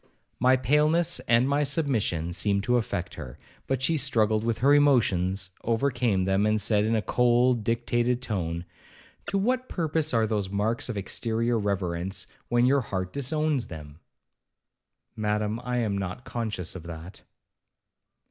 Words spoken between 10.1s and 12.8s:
are those marks of exterior reverence, when